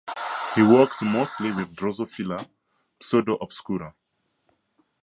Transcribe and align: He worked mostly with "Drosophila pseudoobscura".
He 0.55 0.63
worked 0.63 1.03
mostly 1.03 1.51
with 1.51 1.75
"Drosophila 1.75 2.49
pseudoobscura". 3.03 3.93